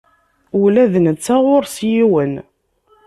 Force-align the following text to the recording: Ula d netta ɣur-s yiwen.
Ula 0.61 0.83
d 0.91 0.93
netta 1.05 1.35
ɣur-s 1.45 1.75
yiwen. 1.91 2.33